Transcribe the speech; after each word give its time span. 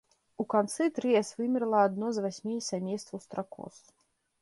У 0.43 0.45
канцы 0.53 0.87
трыяс 0.95 1.29
вымерла 1.43 1.79
адно 1.91 2.07
з 2.17 2.25
васьмі 2.27 2.57
сямействаў 2.73 3.19
стракоз. 3.29 3.75